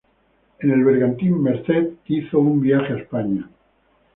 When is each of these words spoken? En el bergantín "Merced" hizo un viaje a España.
En 0.61 0.71
el 0.71 0.83
bergantín 0.83 1.43
"Merced" 1.43 1.89
hizo 2.07 2.39
un 2.39 2.59
viaje 2.59 2.91
a 2.93 2.97
España. 2.97 3.47